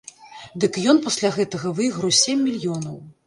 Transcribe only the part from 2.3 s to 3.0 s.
мільёнаў!